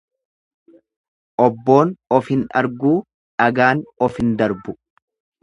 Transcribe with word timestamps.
Obboon 1.45 1.91
of 2.17 2.31
hin 2.35 2.41
arguu 2.63 2.95
dhagaan 3.45 3.85
of 4.09 4.19
hin 4.23 4.35
darbu. 4.43 4.77